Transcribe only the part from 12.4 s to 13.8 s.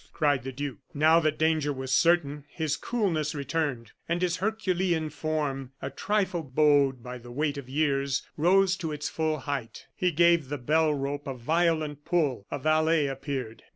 a valet appeared.